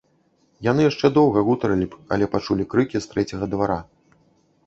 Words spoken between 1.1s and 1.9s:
доўга гутарылі